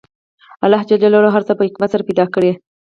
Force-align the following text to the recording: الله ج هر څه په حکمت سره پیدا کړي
الله 0.65 0.81
ج 0.89 0.91
هر 1.35 1.43
څه 1.47 1.53
په 1.57 1.63
حکمت 1.67 1.89
سره 1.91 2.07
پیدا 2.09 2.25
کړي 2.35 2.51